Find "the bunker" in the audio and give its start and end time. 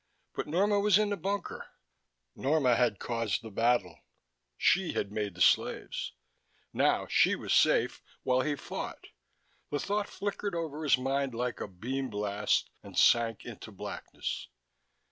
1.11-1.67